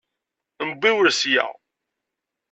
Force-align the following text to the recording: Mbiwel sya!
Mbiwel 0.67 1.09
sya! 1.19 1.45